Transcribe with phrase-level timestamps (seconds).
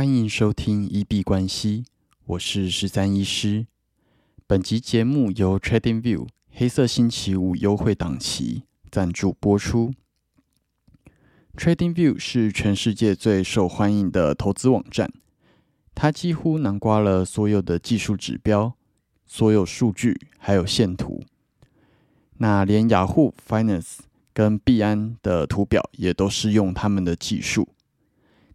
[0.00, 1.84] 欢迎收听一币关系，
[2.24, 3.66] 我是十三医师。
[4.46, 9.92] 本集节目由 TradingView 黑色星期五优惠档期赞助播出。
[11.54, 15.12] TradingView 是全世界最受欢迎的投资网站，
[15.94, 18.72] 它几乎囊括了所有的技术指标、
[19.26, 21.22] 所有数据，还有线图。
[22.38, 23.98] 那连雅虎 Finance
[24.32, 27.68] 跟币安的图表也都是用他们的技术。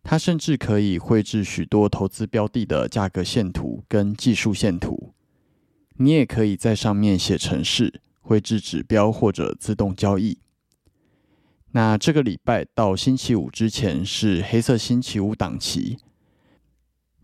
[0.08, 5.16] 它甚至可以绘制许多投资标的的价格线图跟技术线图。
[5.98, 10.38] 你也可以在上面写程式，绘制指标或者自动交易。
[11.72, 15.98] 那这个礼拜到星期五之前是黑色星期五档期，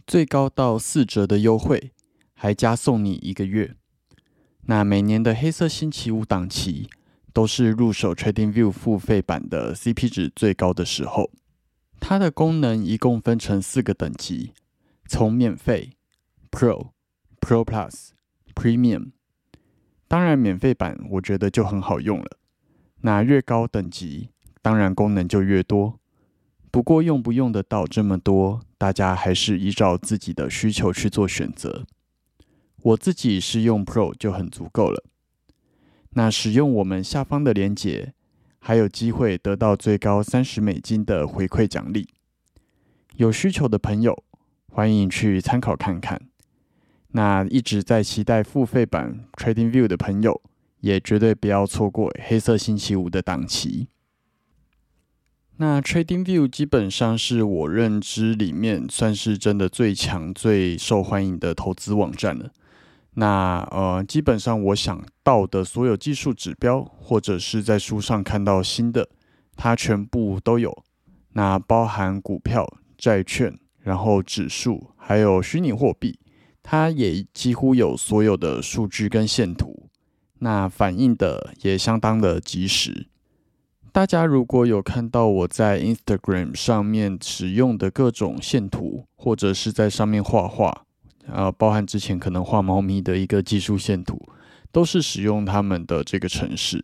[0.08, 1.92] 最高到四折的优惠，
[2.34, 3.76] 还加送你一个月。
[4.64, 6.90] 那每年的黑色星期五档期
[7.32, 11.30] 都是入手 TradingView 付费版的 CP 值最高的时候。
[12.02, 14.54] 它的功能一共分成四个等级，
[15.08, 15.92] 从免费、
[16.50, 16.90] Pro、
[17.40, 18.10] Pro Plus、
[18.54, 19.12] Premium。
[20.08, 22.38] 当然，免费版我觉得就很好用了。
[23.02, 26.00] 那越高等级，当然功能就越多。
[26.72, 31.86] 不过用不用得到这么多，大家还是依照自己的需求去做选择。
[32.82, 35.04] 我自己是用 Pro 就很足够了。
[36.12, 38.14] 那使用我们下方的链接。
[38.64, 42.08] 还有机会得到最高三十美金的回馈奖励，
[43.16, 44.24] 有需求的朋友
[44.72, 46.22] 欢迎去参考看看。
[47.14, 50.40] 那一直在期待付费版 Trading View 的朋友，
[50.82, 53.88] 也绝对不要错过黑色星期五的档期。
[55.58, 62.52] 那 Trading View 基本上是我认知里面算是真的最强、最受欢迎的投资网站了。
[63.16, 69.10] 那呃，基本上我想到的所有技术指标，或者是在书上看到新的，
[69.56, 70.84] 它全部都有。
[71.34, 72.66] 那包含股票、
[72.98, 76.20] 债券，然后指数，还有虚拟货币，
[76.64, 79.90] 它也几乎有所有的数据跟线图。
[80.40, 83.08] 那反映的也相当的及时。
[83.92, 90.86] 大家如果有看到我在 Instagram 上面使用的各种线图，或者是在上面画画。
[91.28, 94.22] 呃，包含之前可能画猫咪的一个技术线图，
[94.72, 96.84] 都是使用他们的这个程式。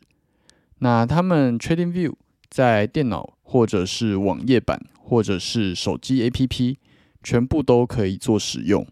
[0.79, 2.13] 那他们 Trading View
[2.49, 6.77] 在电脑或者是网页版或者是手机 APP
[7.23, 8.85] 全部都可以做使用。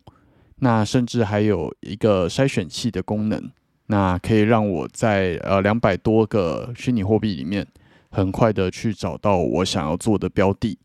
[0.60, 3.52] 那甚至还有一个筛选器的功能，
[3.88, 7.68] 那可以让我在呃两百多个虚拟货币里面，
[8.10, 10.80] 很快的去找到我想要做的标的。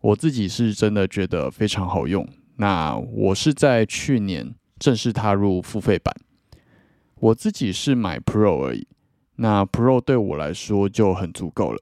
[0.00, 2.26] 我自己是真的觉得非常好用。
[2.56, 6.14] 那我是在去年正式踏入付费版，
[7.16, 8.86] 我自己是买 Pro 而已。
[9.36, 11.80] 那 Pro 对我来说就很足够了。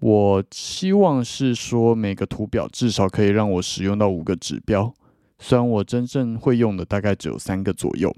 [0.00, 4.94] 我希望是说每个图表至少可以让我使用到五个指标，
[5.38, 8.14] 虽然我真正会用的大概只有三个左右。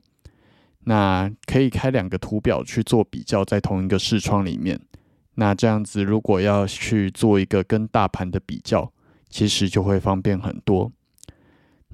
[0.88, 4.80] 那可以开两个图表去做比较，在同一个视窗里面。
[5.34, 8.92] 那这样子如果要去做一个跟大盘的比较，
[9.28, 10.92] 其实就会方便很多。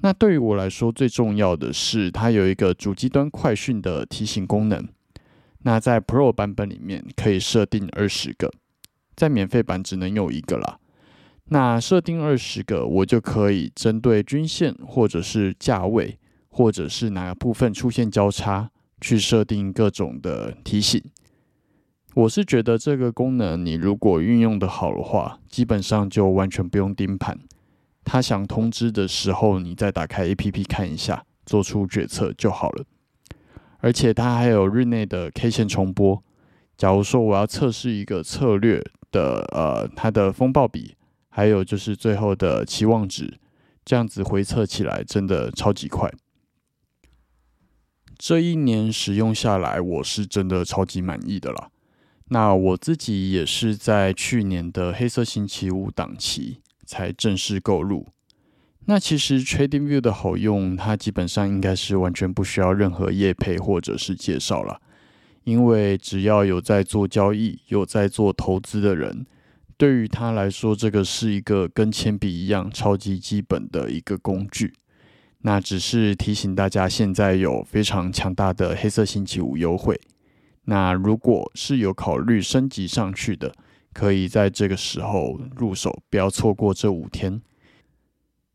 [0.03, 4.85] 那对于我来说，最重要的是它有一个主机端快讯的提醒功能。
[5.59, 8.51] 那在 Pro 版本里面可以设定二十个，
[9.15, 10.77] 在免费版只能有一个啦。
[11.45, 21.01] 那设定二十个，我就可以针对均线或者是价位，或者是哪个部分出现交叉，去设定各种的提醒。
[22.13, 27.39] 我是觉得这个功能，你如果运用的好的话，基本上就完全不用盯盘。
[28.03, 32.85] 他想通知的时候，你再打开 A P P 看一下，做出决策就好了。
[33.79, 36.23] 而且它还有日内的 K 线重播。
[36.77, 40.95] 假如说我要测试一个策略的呃它的风暴比，
[41.29, 43.37] 还有就是最后的期望值，
[43.83, 46.09] 这样子回测起来真的超级快。
[48.17, 51.69] 这一年使用下来，我是真的超级满意的啦。
[52.29, 56.61] 那我自己也是在去年的黑色星期五档期。
[56.93, 58.05] 才正式购入。
[58.85, 64.79] 那其实 Trading View 的好用，它基本上应该是完全不需要任何业配或者是介绍了，
[65.43, 69.25] 因为只要有在做交易、有在做投资的人，
[69.77, 74.73] 对于他来说，这个是一个跟铅笔一样超级基本的一个工具。
[75.45, 79.99] 那只是提醒大家，现在有非常强大的黑色星期五优惠。
[80.65, 83.53] 那如果是有考虑升级上去的，
[83.93, 87.41] 可以在这个时候入手，不要错过这五天。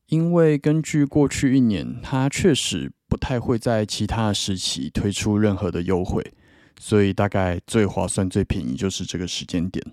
[0.09, 6.33] 因为根据过去一年，它确实不太会在其他时期推出任何的优惠，
[6.81, 9.85] 所以大概最划算、最便宜就是这个时间点。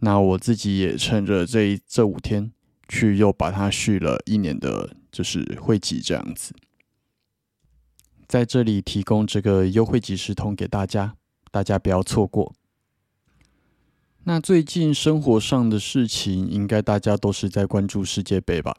[0.00, 2.50] 那我自己也趁着这这五天
[2.88, 6.54] 去又把它续了一年的，就是会籍这样子。
[8.26, 11.16] 在这里提供这个优惠即时通给大家，
[11.50, 12.54] 大家不要错过。
[14.24, 18.76] 那最近生活上的事情，应该大家都是在关注世界杯吧？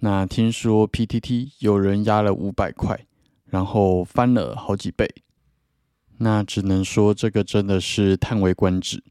[0.00, 3.06] 那听说 PTT 有人压了五百块，
[3.46, 5.08] 然后翻了好几倍，
[6.18, 9.04] 那只能说这个真的是叹为观止。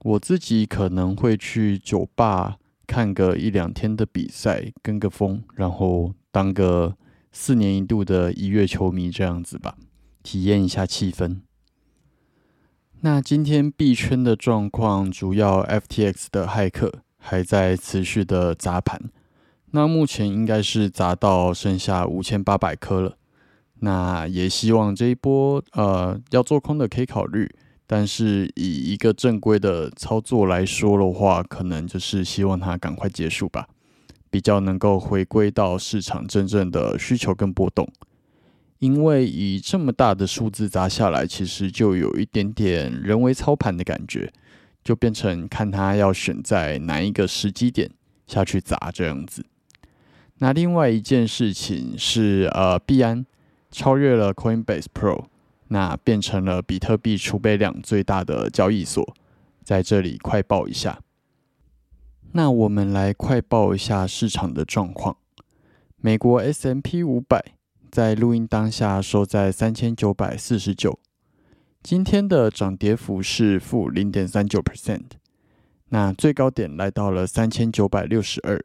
[0.00, 6.96] 我自己可能会去酒吧看个一两天的比赛，跟个风，然后当个
[7.30, 9.76] 四年一度的一月球迷这样子吧，
[10.22, 11.42] 体验一下气氛。
[13.04, 16.90] 那今天币圈的状况，主要 FTX 的骇客。
[17.18, 18.98] 还在持续的砸盘，
[19.72, 23.16] 那目前应该是砸到剩下五千八百颗了。
[23.80, 27.50] 那也希望这一波呃要做空的可以考虑，
[27.86, 33.68] 但是以一个正规的操作来说的话，可能就是希望它赶快结束吧，
[34.30, 37.86] 比较能够回归到市场真正的需求跟波动。
[38.78, 44.32] 因为以这么大的数字砸下来，其实就有一点点人为操盘的感觉。
[44.84, 47.90] 就变成看他要选在哪一个时机点
[48.26, 49.46] 下去砸这样子。
[50.40, 53.24] 那另外一件事情是，呃，币安
[53.70, 55.24] 超越了 Coinbase Pro，
[55.68, 59.16] 那变成了比特币储备量最大的交易所。
[59.62, 61.00] 在这里快报一下。
[62.32, 65.16] 那我们来快报一下市场的状况。
[65.96, 67.53] 美国 S M P 五百
[67.94, 70.98] 在录音当下收在三千九百四十九。
[71.80, 75.04] 今天的涨跌幅是负零点三九 percent，
[75.90, 78.60] 那最高点来到了三千九百六十二，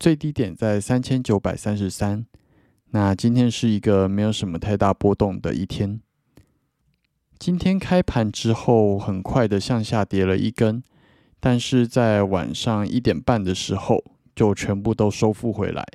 [0.00, 2.24] 最低点在三千九百三十三。
[2.92, 6.00] 那今天是一个没有什么太大波动的一天。
[7.38, 10.82] 今天开盘之后，很快的向下跌了一根，
[11.38, 14.02] 但是在晚上一点半的时候
[14.34, 15.86] 就全部都收复回来。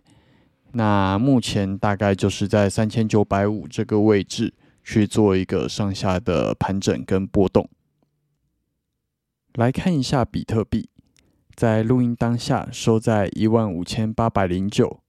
[0.73, 4.53] 那目前大概就是在三千九百五这个位置。
[4.83, 7.69] 去做一个上下的盘整跟波动。
[9.53, 10.89] 来看一下比特币，
[11.53, 15.01] 在录音当下收在一万五千八百零九，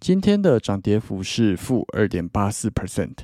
[0.00, 3.16] 今天的涨跌幅是负二点八四 percent。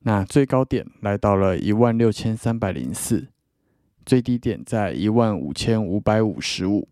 [0.00, 3.28] 那最高点来到了一万六千三百零四，
[4.04, 6.86] 最低点在一万五千五百五十五。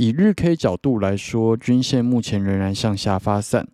[0.00, 3.68] 以日 K 角度来说，均线目前仍然向下发散。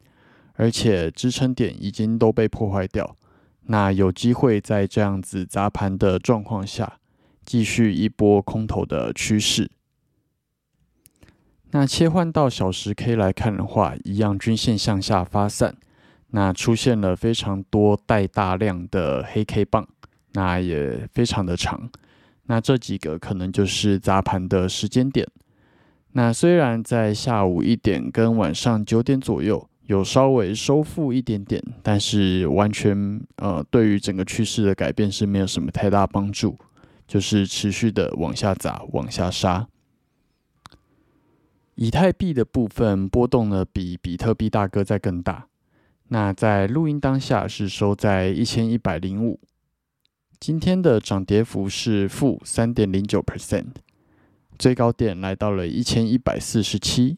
[0.54, 3.14] 而且支撑点已经都被破坏掉，
[3.66, 6.98] 那有机会在这样子砸盘的状况下，
[7.44, 9.70] 继续一波空头的趋势。
[11.70, 15.76] 那切换到小时 K 来看的话，一样均线向下发散，
[16.30, 19.86] 那出现了非常多带大量的黑 K 棒，
[20.32, 21.88] 那也非常的长，
[22.46, 25.24] 那这几个可能就是砸盘的时间点。
[26.16, 29.68] 那虽然在下午一点跟晚上九点左右。
[29.86, 36.58] 有稍微收复一点点，但是完全呃，对于整个趋势的改变是没有什么太大帮助，
[37.06, 39.68] 就是持续的往下砸、往下杀。
[41.76, 45.46] 以太币的部分波动呢，比比特币大哥在更大。
[46.08, 49.38] 那在录音当下是收在一千一百零五，
[50.40, 53.66] 今天的涨跌幅是负三点零九 percent，
[54.58, 57.16] 最高点来到了一千一百四十七，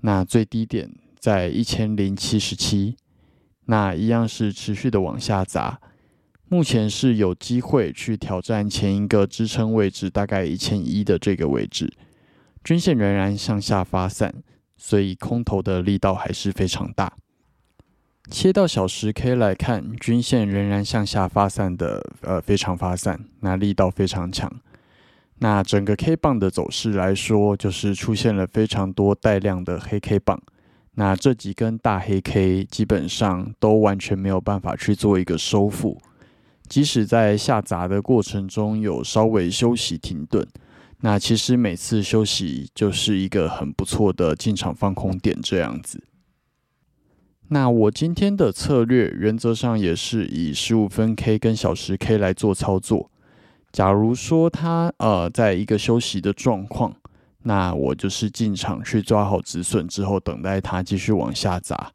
[0.00, 0.90] 那最低点。
[1.18, 2.96] 在一千零七十七，
[3.66, 5.78] 那一样是持续的往下砸，
[6.48, 11.92] 目前是有机会去挑战前一个支撑位置，大概一千一的这个位置，
[12.64, 14.34] 均线仍然向下发散，
[14.78, 17.12] 所以空头的力道还是非常大。
[18.30, 24.50] 切到小时 K 来看，均线仍然向下发散的，呃，非常发散，那力道非常强。
[25.42, 30.40] 那整个 K 棒的走势来说，就是出现了非常多带量的黑 K 棒。
[30.96, 35.98] 那这几根大黑 K 基本上都完全没有办法去做一个收复，
[36.68, 40.46] 即使在下砸的过程中有稍微休息停顿，
[41.00, 46.02] 那其实每次休息就是一个很不错的进场放空点这样子。
[47.48, 53.10] 那我今天的策略原则上也是以十五分 K 跟小时 K 来做操作。
[53.72, 56.94] 假如说它呃在一个休息的状况。
[57.42, 61.90] 那我就是进场去抓好止损之后，等待它继续往下砸。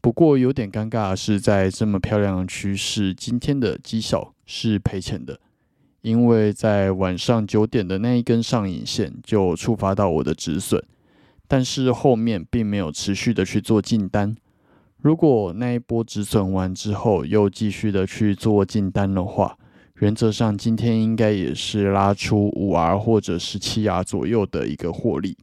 [0.00, 5.38] 不过有点尴尬的是，在这么漂亮的趋势，今天的绩效是赔钱的，
[6.00, 10.82] 因为在晚上九点的那一根上影线就触发到我的止损，
[11.46, 14.34] 但是后面并没有持续的去做进单。
[15.02, 19.58] 如果那一波止损完之后又继续的去做进单的话，
[20.00, 25.36] 原则上今天应该也是拉出五 R 或者十七 R 左右的一个获利，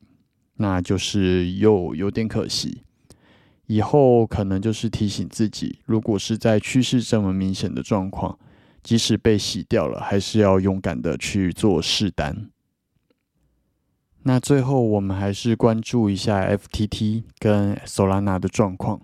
[0.56, 2.84] 那就是又有点可惜。
[3.68, 8.40] 以后可能就是提醒自己，如果是在趋势这么明显的状况，
[8.82, 12.50] 即使被洗掉了，还是要勇敢的去做试单。
[14.24, 19.02] 那最后我们还是关注一下 FTT 跟 Solana 的状况。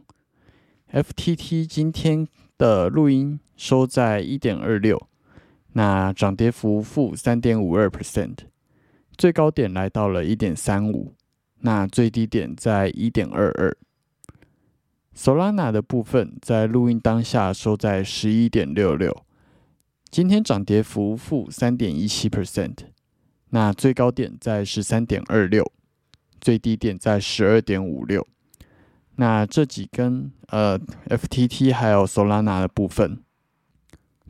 [0.93, 2.27] FTT 今天
[2.58, 5.08] 的录音收在一点二六，
[5.73, 8.37] 那涨跌幅负三点五二 percent，
[9.17, 11.13] 最高点来到了一点三五，
[11.59, 13.77] 那最低点在一点二二。
[15.15, 19.25] Solana 的部分在录音当下收在十一点六六，
[20.09, 22.75] 今天涨跌幅负三点一七 percent，
[23.49, 25.69] 那最高点在十三点二六，
[26.39, 28.25] 最低点在十二点五六。
[29.17, 33.19] 那这几根呃 FTT 还有 Solana 的部分，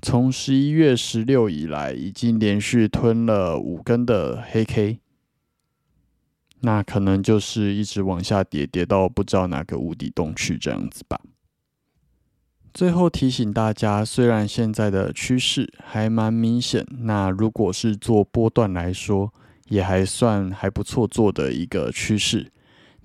[0.01, 5.00] 从十一月十六以来，已经连续吞了五根的黑 K。
[6.62, 11.20] 那可能就是一直往下跌，跌到不知道哪个无底洞去这样子吧。
[12.74, 19.34] 最后提醒大家，虽然现在的趋势还蛮明显，那如果是做波段来说，
[19.70, 22.51] 也还算还不错做的一个趋势，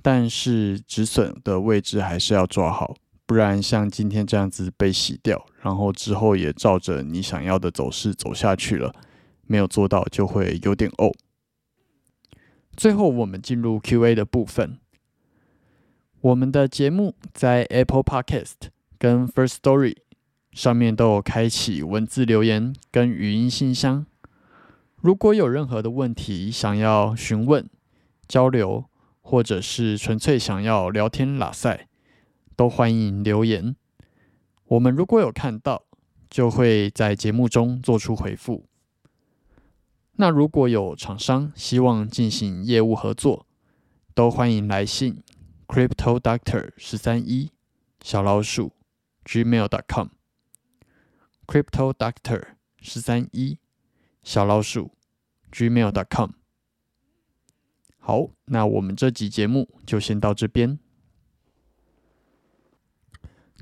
[0.02, 2.94] 但是止损的位置还是要抓好，
[3.26, 8.94] 不然像今天这样子被洗掉，然后之后也照着你想要的走势走下去了，
[9.48, 11.12] 没有做到就会有点呕。
[12.76, 14.78] 最后，我们进入 Q&A 的部分。
[16.20, 19.96] 我们的节目在 Apple Podcast 跟 First Story
[20.52, 24.06] 上面都有开启文字留言跟语音信箱。
[24.94, 27.68] 如果有任何的问题想要询问、
[28.28, 28.84] 交流，
[29.20, 31.88] 或者是纯粹想要聊天拉塞，
[32.54, 33.74] 都欢迎留言。
[34.66, 35.84] 我们如果有看到，
[36.28, 38.66] 就会在节目中做出回复。
[40.18, 43.46] 那如果有厂商希望进行业务合作，
[44.14, 45.22] 都欢迎来信
[45.68, 47.50] crypto doctor 十三一
[48.02, 48.72] 小老鼠
[49.24, 50.08] gmail dot com
[51.46, 52.42] crypto doctor
[52.80, 53.58] 十三一
[54.22, 54.92] 小老鼠
[55.52, 56.30] gmail dot com。
[57.98, 60.78] 好，那我们这集节目就先到这边。